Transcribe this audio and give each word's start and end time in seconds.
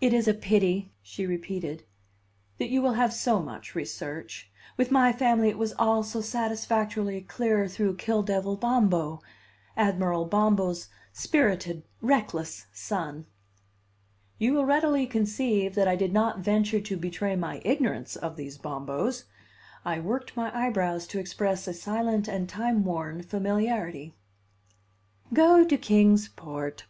It 0.00 0.14
is 0.14 0.26
a 0.26 0.32
pity," 0.32 0.92
she 1.02 1.26
repeated, 1.26 1.82
"that 2.56 2.70
you 2.70 2.80
will 2.80 2.94
have 2.94 3.12
so 3.12 3.38
much 3.38 3.74
research. 3.74 4.50
With 4.78 4.90
my 4.90 5.12
family 5.12 5.50
it 5.50 5.58
was 5.58 5.74
all 5.74 6.02
so 6.02 6.22
satisfactorily 6.22 7.20
clear 7.20 7.68
through 7.68 7.96
Kill 7.96 8.22
devil 8.22 8.56
Bombo 8.56 9.20
Admiral 9.76 10.24
Bombo's 10.24 10.88
spirited, 11.12 11.82
reckless 12.00 12.64
son." 12.72 13.26
You 14.38 14.54
will 14.54 14.64
readily 14.64 15.06
conceive 15.06 15.74
that 15.74 15.86
I 15.86 15.96
did 15.96 16.14
not 16.14 16.38
venture 16.38 16.80
to 16.80 16.96
betray 16.96 17.36
my 17.36 17.60
ignorance 17.62 18.16
of 18.16 18.36
these 18.36 18.56
Bombos; 18.56 19.24
I 19.84 20.00
worked 20.00 20.34
my 20.34 20.50
eyebrows 20.58 21.06
to 21.08 21.18
express 21.18 21.68
a 21.68 21.74
silent 21.74 22.26
and 22.26 22.48
timeworn 22.48 23.22
familiarity. 23.22 24.14
"Go 25.34 25.62
to 25.62 25.76
Kings 25.76 26.26
Port. 26.26 26.86